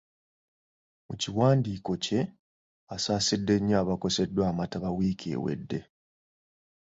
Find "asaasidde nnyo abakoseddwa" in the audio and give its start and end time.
2.95-4.43